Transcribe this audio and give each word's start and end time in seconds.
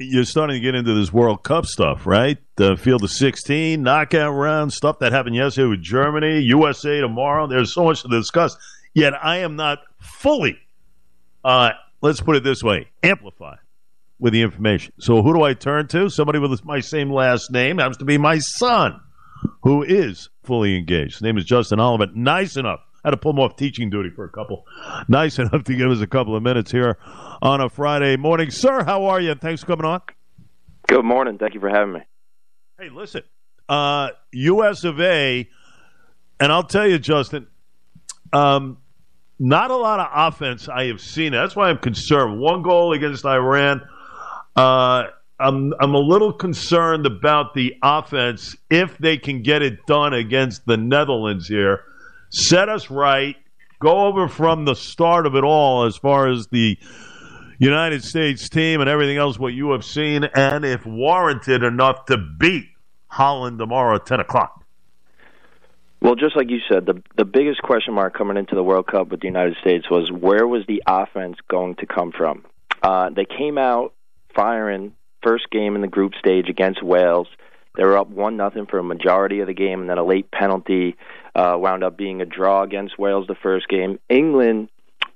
you're 0.00 0.24
starting 0.24 0.54
to 0.54 0.60
get 0.60 0.74
into 0.74 0.94
this 0.94 1.12
World 1.12 1.42
Cup 1.42 1.66
stuff, 1.66 2.06
right? 2.06 2.38
The 2.56 2.76
field 2.76 3.04
of 3.04 3.10
16, 3.10 3.82
knockout 3.82 4.34
round, 4.34 4.72
stuff 4.72 4.98
that 5.00 5.12
happened 5.12 5.36
yesterday 5.36 5.68
with 5.68 5.82
Germany, 5.82 6.40
USA 6.40 7.00
tomorrow. 7.00 7.46
There's 7.46 7.74
so 7.74 7.84
much 7.84 8.02
to 8.02 8.08
discuss. 8.08 8.56
Yet 8.94 9.12
I 9.22 9.38
am 9.38 9.56
not 9.56 9.80
fully, 10.00 10.58
uh, 11.44 11.72
let's 12.00 12.20
put 12.20 12.36
it 12.36 12.44
this 12.44 12.62
way, 12.62 12.88
amplified 13.02 13.58
with 14.18 14.32
the 14.32 14.40
information. 14.40 14.94
So 14.98 15.22
who 15.22 15.34
do 15.34 15.42
I 15.42 15.52
turn 15.52 15.86
to? 15.88 16.08
Somebody 16.08 16.38
with 16.38 16.64
my 16.64 16.80
same 16.80 17.12
last 17.12 17.50
name 17.50 17.78
happens 17.78 17.98
to 17.98 18.06
be 18.06 18.16
my 18.16 18.38
son, 18.38 18.98
who 19.62 19.82
is 19.82 20.30
fully 20.44 20.76
engaged. 20.78 21.14
His 21.14 21.22
name 21.22 21.36
is 21.36 21.44
Justin 21.44 21.78
Oliver. 21.78 22.06
Nice 22.14 22.56
enough. 22.56 22.80
I 23.02 23.08
had 23.08 23.10
to 23.12 23.16
pull 23.16 23.32
him 23.32 23.38
off 23.38 23.56
teaching 23.56 23.88
duty 23.90 24.10
for 24.10 24.24
a 24.24 24.28
couple. 24.28 24.66
Nice 25.08 25.38
enough 25.38 25.64
to 25.64 25.74
give 25.74 25.90
us 25.90 26.00
a 26.00 26.06
couple 26.06 26.36
of 26.36 26.42
minutes 26.42 26.70
here 26.70 26.98
on 27.40 27.60
a 27.60 27.68
Friday 27.68 28.16
morning. 28.16 28.50
Sir, 28.50 28.84
how 28.84 29.06
are 29.06 29.20
you? 29.20 29.34
Thanks 29.34 29.62
for 29.62 29.68
coming 29.68 29.86
on. 29.86 30.02
Good 30.86 31.04
morning. 31.04 31.38
Thank 31.38 31.54
you 31.54 31.60
for 31.60 31.70
having 31.70 31.94
me. 31.94 32.00
Hey, 32.78 32.88
listen, 32.90 33.22
uh, 33.68 34.10
U.S. 34.32 34.84
of 34.84 35.00
A., 35.00 35.48
and 36.38 36.52
I'll 36.52 36.64
tell 36.64 36.88
you, 36.88 36.98
Justin, 36.98 37.46
um, 38.32 38.78
not 39.38 39.70
a 39.70 39.76
lot 39.76 40.00
of 40.00 40.08
offense 40.12 40.68
I 40.68 40.86
have 40.86 41.00
seen. 41.00 41.32
That's 41.32 41.56
why 41.56 41.70
I'm 41.70 41.78
concerned. 41.78 42.40
One 42.40 42.62
goal 42.62 42.92
against 42.92 43.24
Iran. 43.24 43.82
Uh, 44.56 45.04
I'm 45.38 45.72
I'm 45.80 45.94
a 45.94 45.98
little 45.98 46.32
concerned 46.32 47.06
about 47.06 47.54
the 47.54 47.74
offense 47.82 48.56
if 48.68 48.98
they 48.98 49.16
can 49.16 49.42
get 49.42 49.62
it 49.62 49.86
done 49.86 50.12
against 50.12 50.66
the 50.66 50.76
Netherlands 50.76 51.48
here. 51.48 51.84
Set 52.30 52.68
us 52.68 52.90
right. 52.90 53.36
Go 53.80 54.06
over 54.06 54.28
from 54.28 54.64
the 54.64 54.74
start 54.74 55.26
of 55.26 55.34
it 55.34 55.44
all 55.44 55.84
as 55.84 55.96
far 55.96 56.28
as 56.28 56.46
the 56.48 56.78
United 57.58 58.02
States 58.02 58.48
team 58.48 58.80
and 58.80 58.88
everything 58.88 59.18
else 59.18 59.38
what 59.38 59.52
you 59.52 59.72
have 59.72 59.84
seen, 59.84 60.24
and 60.24 60.64
if 60.64 60.86
warranted 60.86 61.62
enough 61.62 62.06
to 62.06 62.16
beat 62.16 62.68
Holland 63.08 63.58
tomorrow 63.58 63.96
at 63.96 64.06
ten 64.06 64.20
o'clock. 64.20 64.64
Well, 66.00 66.14
just 66.14 66.34
like 66.36 66.48
you 66.48 66.60
said, 66.70 66.86
the 66.86 67.02
the 67.16 67.26
biggest 67.26 67.60
question 67.62 67.92
mark 67.92 68.16
coming 68.16 68.38
into 68.38 68.54
the 68.54 68.62
World 68.62 68.86
Cup 68.86 69.08
with 69.08 69.20
the 69.20 69.26
United 69.26 69.56
States 69.60 69.90
was 69.90 70.10
where 70.10 70.46
was 70.46 70.64
the 70.66 70.82
offense 70.86 71.36
going 71.48 71.74
to 71.76 71.86
come 71.86 72.12
from? 72.16 72.46
Uh, 72.82 73.10
they 73.10 73.26
came 73.26 73.58
out 73.58 73.92
firing 74.34 74.94
first 75.22 75.50
game 75.50 75.74
in 75.74 75.82
the 75.82 75.88
group 75.88 76.14
stage 76.18 76.48
against 76.48 76.82
Wales. 76.82 77.28
They 77.76 77.84
were 77.84 77.98
up 77.98 78.08
one 78.08 78.38
nothing 78.38 78.66
for 78.66 78.78
a 78.78 78.82
majority 78.82 79.40
of 79.40 79.46
the 79.46 79.54
game, 79.54 79.80
and 79.80 79.90
then 79.90 79.98
a 79.98 80.04
late 80.04 80.30
penalty 80.30 80.96
uh, 81.34 81.56
wound 81.58 81.84
up 81.84 81.96
being 81.96 82.20
a 82.20 82.26
draw 82.26 82.62
against 82.62 82.98
Wales 82.98 83.26
the 83.26 83.34
first 83.34 83.68
game. 83.68 83.98
England 84.08 84.68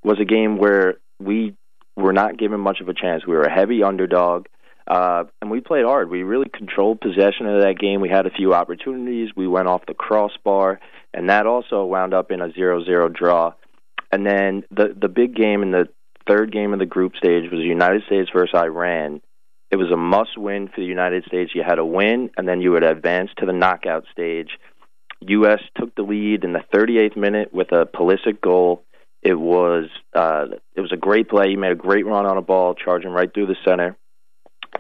was 0.02 0.18
a 0.20 0.24
game 0.24 0.58
where 0.58 0.98
we 1.18 1.56
were 1.96 2.12
not 2.12 2.38
given 2.38 2.60
much 2.60 2.80
of 2.80 2.88
a 2.88 2.94
chance. 2.94 3.26
We 3.26 3.34
were 3.34 3.44
a 3.44 3.52
heavy 3.52 3.82
underdog, 3.82 4.46
uh, 4.86 5.24
and 5.40 5.50
we 5.50 5.60
played 5.60 5.84
hard. 5.84 6.10
We 6.10 6.22
really 6.22 6.48
controlled 6.48 7.00
possession 7.00 7.46
of 7.46 7.62
that 7.62 7.78
game. 7.78 8.00
We 8.00 8.08
had 8.08 8.26
a 8.26 8.30
few 8.30 8.54
opportunities. 8.54 9.30
We 9.34 9.46
went 9.46 9.68
off 9.68 9.86
the 9.86 9.94
crossbar, 9.94 10.80
and 11.12 11.30
that 11.30 11.46
also 11.46 11.84
wound 11.84 12.14
up 12.14 12.30
in 12.30 12.40
a 12.40 12.52
zero-zero 12.52 13.08
draw. 13.08 13.52
And 14.12 14.26
then 14.26 14.64
the 14.70 14.94
the 14.96 15.08
big 15.08 15.34
game 15.34 15.62
in 15.62 15.70
the 15.70 15.88
third 16.26 16.52
game 16.52 16.72
of 16.72 16.78
the 16.78 16.86
group 16.86 17.16
stage 17.16 17.50
was 17.50 17.60
the 17.60 17.66
United 17.66 18.02
States 18.04 18.30
versus 18.32 18.54
Iran. 18.54 19.20
It 19.70 19.76
was 19.76 19.90
a 19.90 19.96
must 19.96 20.38
win 20.38 20.68
for 20.68 20.80
the 20.80 20.86
United 20.86 21.24
States. 21.24 21.52
You 21.54 21.64
had 21.64 21.76
to 21.76 21.84
win, 21.84 22.30
and 22.36 22.46
then 22.46 22.60
you 22.60 22.70
would 22.72 22.84
advance 22.84 23.30
to 23.38 23.46
the 23.46 23.52
knockout 23.52 24.04
stage. 24.12 24.50
U.S. 25.28 25.60
took 25.76 25.94
the 25.94 26.02
lead 26.02 26.44
in 26.44 26.52
the 26.52 26.62
38th 26.74 27.16
minute 27.16 27.52
with 27.52 27.72
a 27.72 27.86
Pulisic 27.86 28.40
goal. 28.40 28.84
It 29.22 29.34
was 29.34 29.88
uh, 30.14 30.46
it 30.74 30.80
was 30.80 30.92
a 30.92 30.98
great 30.98 31.28
play. 31.28 31.48
He 31.48 31.56
made 31.56 31.72
a 31.72 31.76
great 31.76 32.06
run 32.06 32.26
on 32.26 32.36
a 32.36 32.42
ball, 32.42 32.74
charging 32.74 33.10
right 33.10 33.32
through 33.32 33.46
the 33.46 33.56
center. 33.64 33.96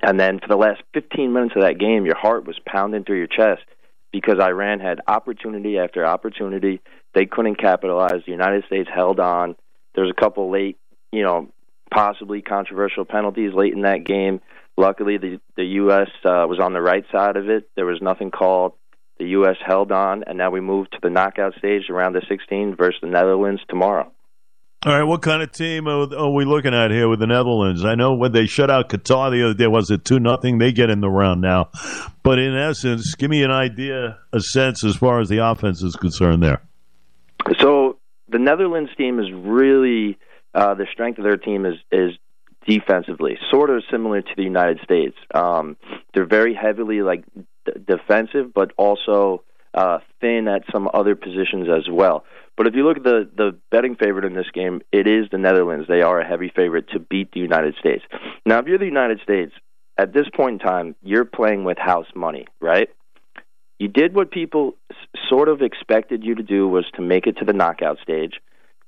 And 0.02 0.18
then 0.18 0.40
for 0.40 0.48
the 0.48 0.56
last 0.56 0.82
15 0.92 1.32
minutes 1.32 1.54
of 1.56 1.62
that 1.62 1.78
game, 1.78 2.04
your 2.04 2.16
heart 2.16 2.46
was 2.46 2.58
pounding 2.66 3.04
through 3.04 3.18
your 3.18 3.26
chest 3.26 3.62
because 4.12 4.40
Iran 4.40 4.80
had 4.80 5.00
opportunity 5.06 5.78
after 5.78 6.04
opportunity. 6.04 6.80
They 7.14 7.26
couldn't 7.26 7.56
capitalize. 7.56 8.22
The 8.26 8.32
United 8.32 8.64
States 8.66 8.88
held 8.92 9.20
on. 9.20 9.56
There 9.94 10.04
was 10.04 10.12
a 10.16 10.20
couple 10.20 10.50
late 10.50 10.78
you 11.14 11.22
know, 11.22 11.48
possibly 11.92 12.42
controversial 12.42 13.04
penalties 13.04 13.52
late 13.54 13.72
in 13.72 13.82
that 13.82 14.04
game. 14.04 14.40
Luckily, 14.76 15.16
the 15.16 15.40
the 15.56 15.64
U.S. 15.64 16.08
Uh, 16.24 16.44
was 16.48 16.58
on 16.60 16.72
the 16.72 16.82
right 16.82 17.04
side 17.12 17.36
of 17.36 17.48
it. 17.48 17.70
There 17.76 17.86
was 17.86 18.02
nothing 18.02 18.32
called. 18.32 18.72
The 19.18 19.26
U.S. 19.26 19.56
held 19.64 19.92
on, 19.92 20.24
and 20.26 20.36
now 20.36 20.50
we 20.50 20.60
move 20.60 20.90
to 20.90 20.98
the 21.02 21.10
knockout 21.10 21.54
stage 21.58 21.88
around 21.88 22.14
the 22.14 22.22
16 22.28 22.74
versus 22.76 23.00
the 23.00 23.08
Netherlands 23.08 23.62
tomorrow. 23.68 24.10
All 24.84 24.92
right, 24.92 25.04
what 25.04 25.22
kind 25.22 25.42
of 25.42 25.50
team 25.50 25.88
are 25.88 26.30
we 26.30 26.44
looking 26.44 26.74
at 26.74 26.90
here 26.90 27.08
with 27.08 27.18
the 27.18 27.26
Netherlands? 27.26 27.86
I 27.86 27.94
know 27.94 28.14
when 28.14 28.32
they 28.32 28.44
shut 28.44 28.70
out 28.70 28.90
Qatar 28.90 29.30
the 29.30 29.42
other 29.42 29.54
day, 29.54 29.66
was 29.66 29.90
it 29.90 30.04
two 30.04 30.20
nothing? 30.20 30.58
They 30.58 30.72
get 30.72 30.90
in 30.90 31.00
the 31.00 31.08
round 31.08 31.40
now, 31.40 31.70
but 32.22 32.38
in 32.38 32.54
essence, 32.54 33.14
give 33.14 33.30
me 33.30 33.42
an 33.42 33.50
idea, 33.50 34.18
a 34.32 34.40
sense 34.40 34.84
as 34.84 34.94
far 34.96 35.20
as 35.20 35.30
the 35.30 35.38
offense 35.38 35.82
is 35.82 35.96
concerned. 35.96 36.42
There. 36.42 36.60
So 37.60 37.98
the 38.28 38.38
Netherlands 38.38 38.90
team 38.98 39.20
is 39.20 39.32
really 39.32 40.18
uh, 40.54 40.74
the 40.74 40.86
strength 40.92 41.16
of 41.18 41.24
their 41.24 41.38
team 41.38 41.64
is 41.64 41.76
is 41.90 42.10
defensively, 42.66 43.38
sort 43.50 43.70
of 43.70 43.82
similar 43.90 44.20
to 44.20 44.30
the 44.36 44.42
United 44.42 44.80
States. 44.84 45.16
Um, 45.34 45.78
they're 46.12 46.26
very 46.26 46.54
heavily 46.54 47.00
like 47.00 47.24
defensive, 47.86 48.52
but 48.54 48.72
also 48.76 49.42
uh, 49.74 49.98
thin 50.20 50.48
at 50.48 50.62
some 50.72 50.88
other 50.94 51.16
positions 51.16 51.68
as 51.68 51.88
well. 51.90 52.24
But 52.56 52.66
if 52.66 52.74
you 52.74 52.86
look 52.86 52.98
at 52.98 53.02
the 53.02 53.28
the 53.36 53.56
betting 53.70 53.96
favorite 53.96 54.24
in 54.24 54.34
this 54.34 54.50
game, 54.52 54.82
it 54.92 55.06
is 55.06 55.26
the 55.30 55.38
Netherlands. 55.38 55.86
They 55.88 56.02
are 56.02 56.20
a 56.20 56.26
heavy 56.26 56.52
favorite 56.54 56.88
to 56.90 57.00
beat 57.00 57.32
the 57.32 57.40
United 57.40 57.74
States. 57.80 58.04
Now, 58.46 58.60
if 58.60 58.66
you're 58.66 58.78
the 58.78 58.84
United 58.84 59.20
States, 59.22 59.52
at 59.98 60.12
this 60.12 60.26
point 60.34 60.62
in 60.62 60.66
time, 60.66 60.94
you're 61.02 61.24
playing 61.24 61.64
with 61.64 61.78
house 61.78 62.06
money, 62.14 62.46
right? 62.60 62.88
You 63.78 63.88
did 63.88 64.14
what 64.14 64.30
people 64.30 64.76
sort 65.28 65.48
of 65.48 65.60
expected 65.60 66.22
you 66.24 66.36
to 66.36 66.42
do 66.42 66.68
was 66.68 66.84
to 66.94 67.02
make 67.02 67.26
it 67.26 67.38
to 67.38 67.44
the 67.44 67.52
knockout 67.52 67.98
stage. 68.00 68.34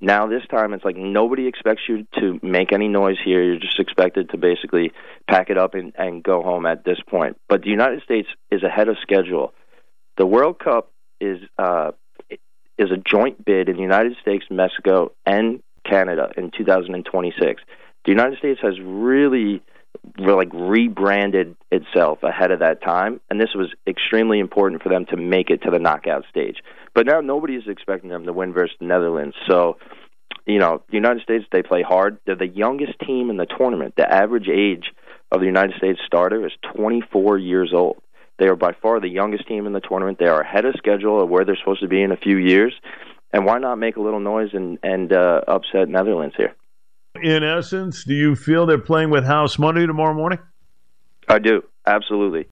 Now 0.01 0.27
this 0.27 0.43
time 0.51 0.75
it's 0.75 0.85
like 0.85 0.97
nobody 0.97 1.47
expects 1.47 1.83
you 1.89 2.07
to 2.19 2.39
make 2.43 2.73
any 2.73 2.89
noise 2.89 3.17
here. 3.25 3.43
You're 3.43 3.59
just 3.59 3.81
expected 3.81 4.31
to 4.31 4.37
basically 4.37 4.93
pack 5.29 5.49
it 5.49 5.57
up 5.57 5.75
and, 5.75 5.93
and 5.97 6.23
go 6.23 6.43
home 6.43 6.67
at 6.67 6.85
this 6.85 6.99
point. 7.09 7.39
But 7.49 7.63
the 7.63 7.71
United 7.71 8.03
States 8.03 8.29
is 8.51 8.63
ahead 8.63 8.89
of 8.89 8.97
schedule. 9.01 9.55
The 10.19 10.27
World 10.27 10.59
Cup 10.59 10.93
is 11.21 11.39
uh, 11.59 11.93
is 12.79 12.91
a 12.91 12.99
joint 12.99 13.43
bid 13.45 13.69
in 13.69 13.77
the 13.77 13.83
United 13.83 14.17
States, 14.21 14.45
Mexico, 14.51 15.13
and 15.25 15.63
Canada 15.89 16.31
in 16.37 16.51
2026. 16.51 17.63
The 18.05 18.13
United 18.13 18.39
States 18.39 18.61
has 18.63 18.75
really 18.83 19.63
like 20.19 20.49
rebranded 20.53 21.57
itself 21.71 22.23
ahead 22.23 22.51
of 22.51 22.61
that 22.61 22.83
time, 22.83 23.21
and 23.31 23.41
this 23.41 23.55
was 23.55 23.73
extremely 23.87 24.39
important 24.39 24.83
for 24.83 24.89
them 24.89 25.07
to 25.07 25.17
make 25.17 25.51
it 25.51 25.63
to 25.63 25.71
the 25.71 25.79
knockout 25.79 26.25
stage. 26.29 26.59
But 26.97 27.05
now 27.05 27.21
nobody 27.21 27.57
is 27.57 27.65
expecting 27.69 28.09
them 28.09 28.25
to 28.25 28.33
win 28.33 28.55
versus 28.55 28.75
the 28.81 28.87
Netherlands. 28.87 29.37
So, 29.47 29.77
you 30.47 30.59
know, 30.59 30.83
the 30.89 30.95
United 30.95 31.23
States 31.23 31.45
they 31.53 31.63
play 31.63 31.83
hard. 31.83 32.17
They're 32.25 32.37
the 32.37 32.49
youngest 32.49 32.99
team 33.01 33.29
in 33.29 33.37
the 33.37 33.45
tournament. 33.45 33.93
The 33.99 34.11
average 34.11 34.49
age 34.49 34.87
of 35.31 35.41
the 35.41 35.47
United 35.47 35.77
States 35.77 36.01
starter 36.07 36.47
is 36.47 36.53
24 36.75 37.37
years 37.37 37.73
old. 37.75 38.03
They 38.39 38.49
are 38.49 38.57
by 38.57 38.73
far 38.81 38.99
the 38.99 39.11
youngest 39.11 39.47
team 39.47 39.67
in 39.67 39.75
the 39.75 39.81
tournament. 39.81 40.19
They 40.19 40.27
are 40.27 40.41
ahead 40.41 40.65
of 40.65 40.75
schedule 40.79 41.23
of 41.23 41.29
where 41.29 41.45
they're 41.45 41.59
supposed 41.59 41.83
to 41.83 41.89
be 41.89 42.01
in 42.01 42.13
a 42.13 42.17
few 42.17 42.39
years. 42.39 42.73
And 43.31 43.45
why 43.45 43.59
not 43.59 43.77
make 43.77 43.97
a 43.97 44.01
little 44.01 44.21
noise 44.21 44.51
and 44.55 44.79
and 44.83 45.13
uh, 45.13 45.43
upset 45.47 45.91
Netherlands 45.91 46.35
here? 46.39 46.55
in 47.23 47.45
essence, 47.45 48.05
do 48.05 48.15
you 48.15 48.35
feel 48.35 48.65
they're 48.65 48.79
playing 48.79 49.11
with 49.11 49.25
house 49.25 49.59
money 49.59 49.87
tomorrow 49.87 50.15
morning? 50.15 50.39
I 51.29 51.41
do 51.41 51.63
absolutely. 51.87 52.47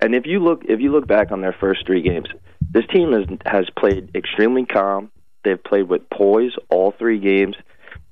And 0.00 0.14
if 0.14 0.26
you 0.26 0.40
look 0.40 0.64
if 0.68 0.80
you 0.80 0.92
look 0.92 1.06
back 1.06 1.32
on 1.32 1.40
their 1.40 1.56
first 1.58 1.86
three 1.86 2.02
games, 2.02 2.26
this 2.70 2.84
team 2.92 3.12
has 3.12 3.26
has 3.44 3.66
played 3.78 4.10
extremely 4.14 4.66
calm. 4.66 5.10
They've 5.44 5.62
played 5.62 5.88
with 5.88 6.08
poise 6.10 6.52
all 6.68 6.92
three 6.98 7.18
games, 7.18 7.56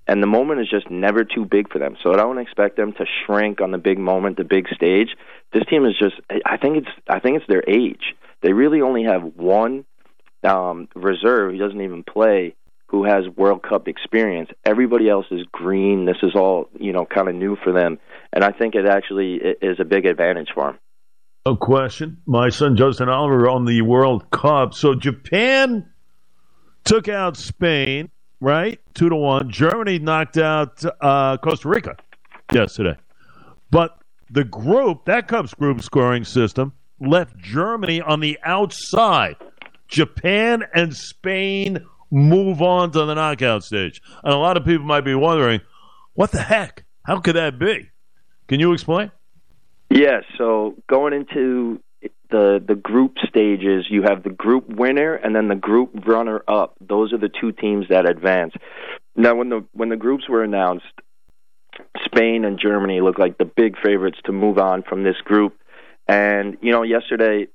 and 0.06 0.22
the 0.22 0.26
moment 0.26 0.60
is 0.60 0.70
just 0.70 0.90
never 0.90 1.24
too 1.24 1.44
big 1.44 1.72
for 1.72 1.78
them. 1.78 1.96
So 2.02 2.12
I 2.12 2.16
don't 2.16 2.38
expect 2.38 2.76
them 2.76 2.92
to 2.94 3.04
shrink 3.24 3.60
on 3.60 3.70
the 3.70 3.78
big 3.78 3.98
moment, 3.98 4.36
the 4.36 4.44
big 4.44 4.68
stage. 4.68 5.08
This 5.52 5.64
team 5.68 5.84
is 5.84 5.94
just 5.98 6.16
I 6.44 6.56
think 6.56 6.78
it's 6.78 6.88
I 7.08 7.20
think 7.20 7.38
it's 7.38 7.46
their 7.48 7.64
age. 7.68 8.14
They 8.42 8.52
really 8.52 8.82
only 8.82 9.04
have 9.04 9.22
one 9.22 9.84
um, 10.44 10.88
reserve. 10.94 11.52
He 11.52 11.58
doesn't 11.58 11.80
even 11.80 12.04
play 12.04 12.54
who 12.88 13.04
has 13.04 13.26
World 13.36 13.62
Cup 13.62 13.88
experience. 13.88 14.50
Everybody 14.64 15.08
else 15.08 15.26
is 15.30 15.40
green. 15.50 16.04
This 16.04 16.18
is 16.22 16.34
all 16.36 16.68
you 16.78 16.92
know, 16.92 17.06
kind 17.06 17.28
of 17.28 17.34
new 17.34 17.56
for 17.56 17.72
them, 17.72 17.98
and 18.32 18.44
I 18.44 18.52
think 18.52 18.74
it 18.74 18.86
actually 18.86 19.36
is 19.60 19.80
a 19.80 19.84
big 19.84 20.06
advantage 20.06 20.50
for 20.54 20.72
them. 20.72 20.78
A 21.46 21.54
question. 21.54 22.16
My 22.24 22.48
son 22.48 22.74
Justin 22.74 23.10
Oliver 23.10 23.50
on 23.50 23.66
the 23.66 23.82
World 23.82 24.30
Cup. 24.30 24.72
So 24.72 24.94
Japan 24.94 25.90
took 26.84 27.06
out 27.06 27.36
Spain, 27.36 28.10
right? 28.40 28.80
Two 28.94 29.10
to 29.10 29.16
one. 29.16 29.50
Germany 29.50 29.98
knocked 29.98 30.38
out 30.38 30.82
uh, 31.02 31.36
Costa 31.36 31.68
Rica 31.68 31.96
yesterday, 32.50 32.96
but 33.70 33.98
the 34.30 34.44
group 34.44 35.04
that 35.04 35.28
Cup's 35.28 35.52
group 35.52 35.82
scoring 35.82 36.24
system 36.24 36.72
left 36.98 37.36
Germany 37.36 38.00
on 38.00 38.20
the 38.20 38.38
outside. 38.42 39.36
Japan 39.86 40.64
and 40.74 40.96
Spain 40.96 41.84
move 42.10 42.62
on 42.62 42.90
to 42.92 43.04
the 43.04 43.14
knockout 43.14 43.64
stage. 43.64 44.00
And 44.22 44.32
a 44.32 44.38
lot 44.38 44.56
of 44.56 44.64
people 44.64 44.86
might 44.86 45.02
be 45.02 45.14
wondering, 45.14 45.60
what 46.14 46.30
the 46.30 46.40
heck? 46.40 46.84
How 47.02 47.20
could 47.20 47.36
that 47.36 47.58
be? 47.58 47.90
Can 48.48 48.60
you 48.60 48.72
explain? 48.72 49.10
Yeah, 49.90 50.20
so 50.38 50.74
going 50.88 51.12
into 51.12 51.80
the 52.30 52.62
the 52.66 52.74
group 52.74 53.16
stages, 53.28 53.86
you 53.88 54.02
have 54.02 54.22
the 54.22 54.30
group 54.30 54.68
winner 54.68 55.14
and 55.14 55.34
then 55.34 55.48
the 55.48 55.54
group 55.54 56.06
runner 56.06 56.42
up. 56.48 56.74
Those 56.80 57.12
are 57.12 57.18
the 57.18 57.28
two 57.28 57.52
teams 57.52 57.86
that 57.90 58.08
advance. 58.08 58.54
Now, 59.16 59.36
when 59.36 59.48
the 59.48 59.64
when 59.72 59.88
the 59.88 59.96
groups 59.96 60.28
were 60.28 60.42
announced, 60.42 60.86
Spain 62.04 62.44
and 62.44 62.58
Germany 62.58 63.00
looked 63.00 63.20
like 63.20 63.38
the 63.38 63.44
big 63.44 63.76
favorites 63.82 64.18
to 64.24 64.32
move 64.32 64.58
on 64.58 64.82
from 64.82 65.04
this 65.04 65.16
group. 65.24 65.56
And 66.08 66.58
you 66.60 66.72
know, 66.72 66.82
yesterday, 66.82 67.48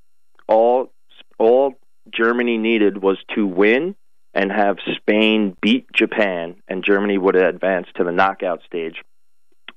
all 0.48 0.92
all 1.38 1.74
Germany 2.12 2.58
needed 2.58 3.02
was 3.02 3.18
to 3.34 3.46
win 3.46 3.94
and 4.32 4.50
have 4.50 4.76
Spain 4.96 5.56
beat 5.60 5.86
Japan, 5.92 6.56
and 6.68 6.84
Germany 6.84 7.18
would 7.18 7.36
advance 7.36 7.88
to 7.96 8.04
the 8.04 8.12
knockout 8.12 8.60
stage. 8.64 9.02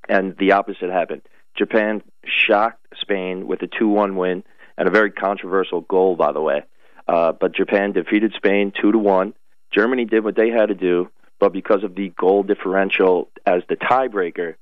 And 0.08 0.36
the 0.38 0.52
opposite 0.52 0.90
happened. 0.90 1.22
Japan 1.56 2.02
shocked 2.24 2.86
Spain 3.00 3.46
with 3.46 3.62
a 3.62 3.66
2 3.66 3.88
1 3.88 4.16
win 4.16 4.44
and 4.76 4.88
a 4.88 4.90
very 4.90 5.10
controversial 5.10 5.80
goal, 5.82 6.16
by 6.16 6.32
the 6.32 6.40
way. 6.40 6.62
Uh, 7.06 7.32
but 7.32 7.54
Japan 7.54 7.92
defeated 7.92 8.32
Spain 8.36 8.72
2 8.80 8.92
to 8.92 8.98
1. 8.98 9.34
Germany 9.72 10.04
did 10.04 10.24
what 10.24 10.36
they 10.36 10.50
had 10.50 10.66
to 10.66 10.74
do, 10.74 11.10
but 11.38 11.52
because 11.52 11.84
of 11.84 11.94
the 11.94 12.10
goal 12.10 12.42
differential 12.42 13.28
as 13.44 13.62
the 13.68 13.76
tiebreaker, 13.76 14.54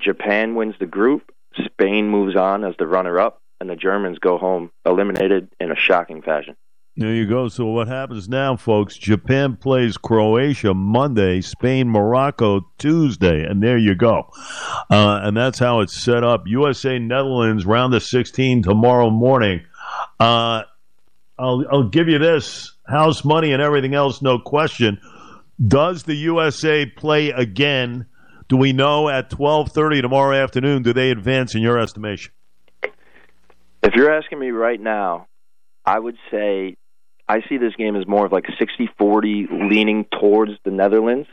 Japan 0.00 0.54
wins 0.54 0.74
the 0.78 0.86
group, 0.86 1.32
Spain 1.64 2.08
moves 2.08 2.36
on 2.36 2.64
as 2.64 2.74
the 2.78 2.86
runner 2.86 3.18
up, 3.18 3.42
and 3.60 3.68
the 3.68 3.76
Germans 3.76 4.18
go 4.18 4.38
home 4.38 4.70
eliminated 4.86 5.48
in 5.58 5.72
a 5.72 5.76
shocking 5.76 6.22
fashion. 6.22 6.56
There 6.98 7.14
you 7.14 7.26
go. 7.26 7.46
So 7.46 7.64
what 7.66 7.86
happens 7.86 8.28
now, 8.28 8.56
folks? 8.56 8.96
Japan 8.96 9.54
plays 9.54 9.96
Croatia 9.96 10.74
Monday, 10.74 11.40
Spain 11.40 11.88
Morocco 11.88 12.68
Tuesday, 12.76 13.44
and 13.44 13.62
there 13.62 13.78
you 13.78 13.94
go. 13.94 14.28
Uh, 14.90 15.20
and 15.22 15.36
that's 15.36 15.60
how 15.60 15.78
it's 15.78 15.94
set 15.94 16.24
up. 16.24 16.48
USA 16.48 16.98
Netherlands 16.98 17.64
round 17.64 17.94
of 17.94 18.02
16 18.02 18.64
tomorrow 18.64 19.10
morning. 19.10 19.60
Uh, 20.18 20.62
I'll, 21.38 21.64
I'll 21.70 21.88
give 21.88 22.08
you 22.08 22.18
this 22.18 22.72
house 22.88 23.24
money 23.24 23.52
and 23.52 23.62
everything 23.62 23.94
else, 23.94 24.20
no 24.20 24.40
question. 24.40 25.00
Does 25.64 26.02
the 26.02 26.16
USA 26.16 26.84
play 26.84 27.30
again? 27.30 28.06
Do 28.48 28.56
we 28.56 28.72
know 28.72 29.08
at 29.08 29.30
12:30 29.30 30.02
tomorrow 30.02 30.34
afternoon? 30.34 30.82
Do 30.82 30.92
they 30.92 31.12
advance 31.12 31.54
in 31.54 31.62
your 31.62 31.78
estimation? 31.78 32.32
If 33.84 33.94
you're 33.94 34.12
asking 34.12 34.40
me 34.40 34.50
right 34.50 34.80
now, 34.80 35.28
I 35.86 36.00
would 36.00 36.16
say 36.32 36.76
I 37.28 37.42
see 37.48 37.58
this 37.58 37.74
game 37.76 37.96
as 37.96 38.06
more 38.06 38.26
of 38.26 38.32
like 38.32 38.46
60-40 38.46 39.70
leaning 39.70 40.06
towards 40.06 40.52
the 40.64 40.70
Netherlands. 40.70 41.28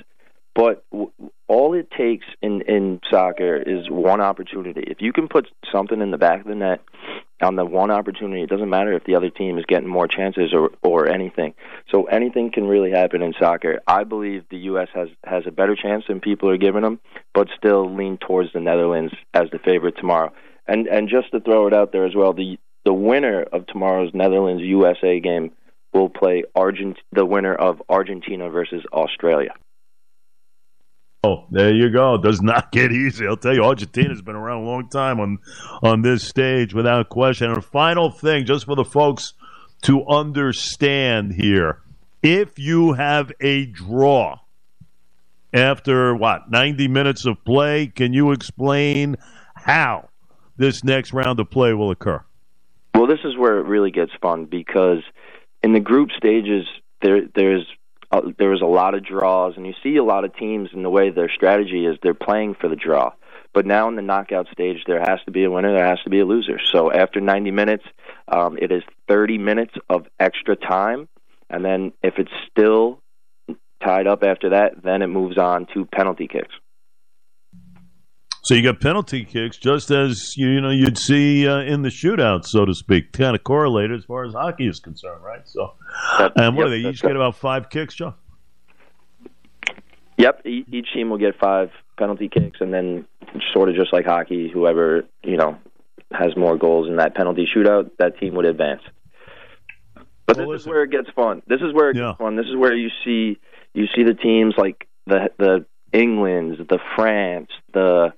But 0.56 0.86
w- 0.92 1.12
all 1.47 1.74
it 1.74 1.92
takes 1.92 2.25
in 2.42 2.62
in 2.62 3.01
soccer 3.12 3.57
is 3.57 3.89
one 3.89 4.21
opportunity. 4.21 4.83
If 4.88 5.01
you 5.01 5.12
can 5.12 5.27
put 5.27 5.50
something 5.71 6.01
in 6.01 6.12
the 6.12 6.18
back 6.18 6.39
of 6.42 6.47
the 6.47 6.56
net 6.56 6.81
on 7.42 7.57
the 7.57 7.65
one 7.65 7.92
opportunity, 7.92 8.42
it 8.42 8.50
doesn't 8.50 8.69
matter 8.69 8.94
if 8.94 9.03
the 9.03 9.15
other 9.15 9.30
team 9.30 9.59
is 9.59 9.65
getting 9.68 9.89
more 9.89 10.07
chances 10.07 10.53
or 10.53 10.71
or 10.81 11.09
anything. 11.09 11.53
So 11.92 12.06
anything 12.06 12.51
can 12.51 12.68
really 12.68 12.91
happen 12.91 13.21
in 13.21 13.33
soccer. 13.38 13.81
I 13.86 14.06
believe 14.06 14.45
the 14.50 14.57
U.S. 14.69 14.88
has 14.95 15.09
has 15.25 15.44
a 15.45 15.51
better 15.51 15.75
chance 15.75 16.06
than 16.07 16.21
people 16.21 16.50
are 16.50 16.57
giving 16.57 16.83
them, 16.83 17.01
but 17.33 17.50
still 17.57 17.94
lean 17.94 18.18
towards 18.18 18.53
the 18.53 18.62
Netherlands 18.62 19.13
as 19.33 19.50
the 19.51 19.59
favorite 19.59 19.98
tomorrow. 19.98 20.31
And 20.68 20.88
and 20.88 21.09
just 21.09 21.31
to 21.31 21.41
throw 21.41 21.68
it 21.68 21.74
out 21.74 21.91
there 21.91 22.06
as 22.06 22.15
well, 22.15 22.31
the 22.31 22.57
the 22.86 22.94
winner 22.94 23.44
of 23.44 23.68
tomorrow's 23.68 24.13
Netherlands 24.13 24.63
USA 24.63 25.19
game 25.19 25.51
will 25.95 26.09
play 26.09 26.44
Argent 26.56 26.97
the 27.12 27.25
winner 27.25 27.56
of 27.56 27.81
Argentina 27.89 28.50
versus 28.50 28.83
Australia. 28.94 29.53
Oh, 31.24 31.45
there 31.50 31.74
you 31.74 31.89
go. 31.89 32.15
It 32.15 32.21
does 32.21 32.42
not 32.42 32.71
get 32.71 32.92
easy. 32.92 33.25
I'll 33.25 33.38
tell 33.38 33.56
you, 33.56 33.63
Argentina's 33.63 34.21
been 34.21 34.36
around 34.36 34.63
a 34.63 34.65
long 34.68 34.89
time 34.89 35.19
on 35.19 35.39
on 35.81 36.03
this 36.03 36.27
stage, 36.27 36.75
without 36.75 37.09
question. 37.09 37.47
And 37.47 37.57
a 37.57 37.62
final 37.62 38.12
thing, 38.12 38.45
just 38.45 38.65
for 38.65 38.75
the 38.75 38.86
folks 38.86 39.33
to 39.83 40.06
understand 40.06 41.33
here: 41.33 41.81
if 42.21 42.59
you 42.59 42.94
have 42.94 43.31
a 43.41 43.65
draw 43.65 44.38
after 45.51 46.13
what 46.15 46.51
ninety 46.51 46.88
minutes 46.88 47.25
of 47.25 47.44
play, 47.44 47.88
can 47.88 48.13
you 48.13 48.31
explain 48.31 49.15
how 49.56 50.09
this 50.57 50.83
next 50.83 51.12
round 51.12 51.39
of 51.39 51.50
play 51.50 51.74
will 51.74 51.89
occur? 51.89 52.24
Well, 52.94 53.07
this 53.07 53.25
is 53.25 53.36
where 53.36 53.57
it 53.57 53.65
really 53.65 53.91
gets 53.91 54.12
fun 54.21 54.45
because 54.45 55.00
in 55.65 55.73
the 55.73 55.79
group 55.79 56.12
stages, 56.15 56.67
there 57.01 57.21
there's 57.33 57.65
uh, 58.12 58.21
there 58.38 58.53
a 58.53 58.67
lot 58.67 58.94
of 58.94 59.03
draws, 59.03 59.57
and 59.57 59.65
you 59.65 59.73
see 59.81 59.95
a 59.95 60.03
lot 60.03 60.23
of 60.23 60.35
teams 60.35 60.69
in 60.73 60.83
the 60.83 60.91
way 60.91 61.09
their 61.09 61.27
strategy 61.27 61.88
is 61.88 61.97
they're 62.03 62.13
playing 62.13 62.53
for 62.53 62.69
the 62.69 62.75
draw. 62.75 63.12
But 63.51 63.65
now 63.65 63.88
in 63.88 63.95
the 63.95 64.03
knockout 64.03 64.47
stage, 64.51 64.83
there 64.85 65.00
has 65.00 65.19
to 65.25 65.31
be 65.31 65.44
a 65.44 65.50
winner, 65.50 65.73
there 65.73 65.88
has 65.88 66.03
to 66.03 66.12
be 66.12 66.19
a 66.19 66.25
loser. 66.25 66.59
So 66.71 66.91
after 66.91 67.19
90 67.19 67.50
minutes, 67.50 67.83
um, 68.27 68.59
it 68.62 68.71
is 68.71 68.83
30 69.07 69.39
minutes 69.39 69.73
of 69.89 70.06
extra 70.19 70.56
time, 70.56 71.07
and 71.50 71.65
then 71.65 71.94
if 72.03 72.19
it's 72.19 72.31
still 72.51 73.00
tied 73.83 74.06
up 74.06 74.21
after 74.23 74.51
that, 74.51 74.83
then 74.83 75.01
it 75.01 75.07
moves 75.07 75.39
on 75.39 75.65
to 75.73 75.85
penalty 75.85 76.27
kicks. 76.27 76.53
So 78.45 78.53
you 78.53 78.62
got 78.62 78.80
penalty 78.80 79.25
kicks, 79.25 79.57
just 79.57 79.89
as 79.89 80.38
you, 80.38 80.47
you 80.50 80.62
know 80.62 80.69
you'd 80.69 81.00
see 81.00 81.47
uh, 81.47 81.62
in 81.62 81.81
the 81.81 81.89
shootout, 81.89 82.45
so 82.45 82.63
to 82.63 82.75
speak, 82.75 83.12
kind 83.12 83.36
of 83.36 83.44
correlated 83.44 83.97
as 83.97 84.06
far 84.06 84.24
as 84.24 84.33
hockey 84.33 84.68
is 84.68 84.80
concerned, 84.80 85.24
right? 85.24 85.42
So, 85.45 85.74
and 86.36 86.56
what 86.56 86.68
yep, 86.68 86.75
do 86.75 86.83
they 86.83 86.89
each 86.89 87.01
right. 87.03 87.09
get 87.09 87.15
about 87.15 87.38
five 87.38 87.71
kicks, 87.71 87.95
Joe? 87.95 88.13
Yep, 90.18 90.45
each 90.45 90.94
team 90.94 91.09
will 91.09 91.18
get 91.18 91.39
five 91.39 91.71
penalty 91.97 92.30
kicks, 92.30 92.62
and 92.62 92.71
then 92.71 93.07
sort 93.51 93.68
of 93.69 93.75
just 93.75 93.92
like 93.92 94.06
hockey, 94.06 94.51
whoever 94.53 95.06
you 95.24 95.38
know 95.38 95.57
has 96.12 96.38
more 96.38 96.56
goals 96.56 96.88
in 96.88 96.98
that 96.98 97.15
penalty 97.15 97.48
shootout, 97.51 97.89
that 97.98 98.19
team 98.19 98.36
would 98.36 98.45
advance. 98.45 98.83
But 100.27 100.38
Well, 100.38 100.51
this 100.51 100.62
is 100.62 100.68
where 100.68 100.83
it 100.83 100.91
gets 100.91 101.09
fun. 101.15 101.41
This 101.48 101.62
is 101.62 101.74
where 101.74 101.89
it 101.89 101.95
Yeah. 101.95 102.09
gets 102.09 102.19
fun. 102.19 102.36
This 102.36 102.45
is 102.45 102.56
where 102.56 102.75
you 102.75 102.89
see 103.03 103.39
you 103.74 103.88
see 103.95 104.03
the 104.03 104.13
teams 104.13 104.53
like 104.56 104.88
the 105.07 105.31
the 105.39 105.65
England's, 105.95 106.57
the 106.68 106.80
France, 106.95 107.50
the 107.74 108.13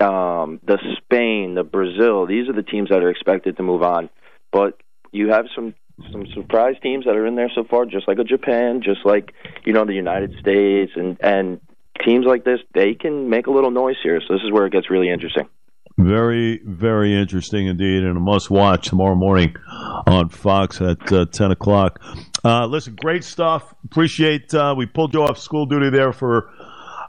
um, 0.00 0.60
the 0.64 0.78
Spain, 0.98 1.54
the 1.54 1.64
Brazil. 1.64 2.26
These 2.26 2.48
are 2.48 2.52
the 2.52 2.62
teams 2.62 2.90
that 2.90 3.02
are 3.02 3.10
expected 3.10 3.56
to 3.56 3.62
move 3.62 3.82
on. 3.82 4.08
But 4.52 4.80
you 5.10 5.30
have 5.30 5.46
some 5.54 5.74
some 6.12 6.26
surprise 6.32 6.76
teams 6.82 7.04
that 7.06 7.16
are 7.16 7.26
in 7.26 7.34
there 7.34 7.50
so 7.54 7.64
far, 7.64 7.84
just 7.84 8.06
like 8.06 8.18
a 8.18 8.24
Japan, 8.24 8.82
just 8.82 9.04
like 9.04 9.34
you 9.64 9.72
know 9.72 9.84
the 9.84 9.94
United 9.94 10.34
States, 10.38 10.92
and 10.94 11.16
and 11.20 11.60
teams 12.04 12.24
like 12.24 12.44
this, 12.44 12.60
they 12.74 12.94
can 12.94 13.28
make 13.28 13.48
a 13.48 13.50
little 13.50 13.72
noise 13.72 13.96
here. 14.02 14.20
So 14.26 14.34
this 14.34 14.42
is 14.44 14.52
where 14.52 14.66
it 14.66 14.72
gets 14.72 14.88
really 14.88 15.10
interesting. 15.10 15.48
Very, 15.98 16.60
very 16.64 17.12
interesting 17.12 17.66
indeed, 17.66 18.04
and 18.04 18.16
a 18.16 18.20
must 18.20 18.50
watch 18.50 18.88
tomorrow 18.88 19.16
morning 19.16 19.56
on 20.06 20.28
Fox 20.28 20.80
at 20.80 21.12
uh, 21.12 21.26
10 21.26 21.50
o'clock. 21.50 22.00
Uh, 22.44 22.66
listen, 22.66 22.94
great 22.94 23.24
stuff. 23.24 23.74
Appreciate 23.84 24.54
uh, 24.54 24.76
we 24.78 24.86
pulled 24.86 25.12
you 25.12 25.24
off 25.24 25.38
school 25.38 25.66
duty 25.66 25.90
there 25.90 26.12
for 26.12 26.52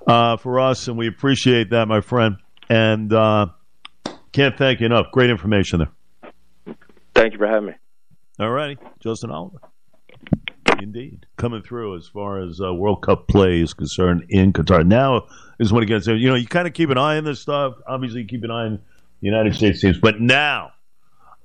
uh, 0.08 0.38
for 0.38 0.60
us, 0.60 0.88
and 0.88 0.98
we 0.98 1.08
appreciate 1.08 1.72
that, 1.72 1.88
my 1.88 2.02
friend. 2.02 2.38
And 2.70 3.12
uh, 3.12 3.48
can't 4.32 4.58
thank 4.58 4.80
you 4.80 4.86
enough. 4.86 5.08
Great 5.12 5.30
information 5.30 5.80
there. 5.80 6.76
Thank 7.16 7.34
you 7.34 7.40
for 7.40 7.48
having 7.48 7.70
me. 7.70 7.74
All 8.40 8.52
righty, 8.52 8.78
Justin 9.00 9.32
Oliver. 9.32 9.60
Indeed, 10.82 11.26
coming 11.36 11.62
through 11.62 11.98
as 11.98 12.08
far 12.08 12.40
as 12.42 12.62
uh, 12.62 12.74
World 12.74 13.02
Cup 13.02 13.28
play 13.28 13.60
is 13.60 13.74
concerned 13.74 14.26
in 14.30 14.54
Qatar. 14.54 14.86
Now 14.86 15.28
is 15.60 15.74
when 15.74 15.84
it 15.84 15.88
gets. 15.88 16.08
You 16.08 16.30
know, 16.30 16.36
you 16.36 16.48
kind 16.48 16.68
of 16.68 16.74
keep 16.74 16.90
an 16.90 16.98
eye 16.98 17.18
on 17.18 17.26
this 17.26 17.42
stuff. 17.42 17.76
Obviously, 17.86 18.24
keep 18.26 18.44
an 18.44 18.52
eye 18.52 18.66
on 18.66 18.76
the 19.20 19.26
United 19.28 19.56
States 19.56 19.82
teams, 19.82 20.00
but 20.00 20.22
now 20.22 20.72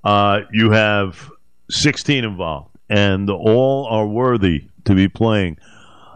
uh, 0.04 0.40
you 0.52 0.70
have 0.70 1.30
16 1.70 2.25
involved, 2.25 2.70
and 2.88 3.28
all 3.28 3.87
are 3.90 4.06
worthy 4.06 4.68
to 4.84 4.94
be 4.94 5.08
playing 5.08 5.56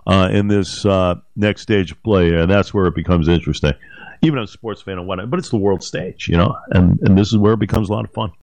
uh, 0.08 0.28
in 0.32 0.48
this 0.48 0.84
uh, 0.84 1.16
next 1.36 1.62
stage 1.62 1.92
of 1.92 2.02
play, 2.02 2.34
and 2.34 2.50
that's 2.50 2.72
where 2.72 2.86
it 2.86 2.94
becomes 2.94 3.28
interesting. 3.28 3.74
Even 4.22 4.40
as 4.40 4.48
a 4.48 4.52
sports 4.52 4.82
fan 4.82 4.98
and 4.98 5.06
whatnot, 5.06 5.30
but 5.30 5.38
it's 5.38 5.50
the 5.50 5.56
world 5.58 5.84
stage, 5.84 6.26
you 6.28 6.36
know, 6.36 6.56
and 6.70 6.98
and 7.02 7.16
this 7.16 7.28
is 7.28 7.36
where 7.36 7.52
it 7.52 7.60
becomes 7.60 7.88
a 7.88 7.92
lot 7.92 8.04
of 8.04 8.12
fun. 8.12 8.32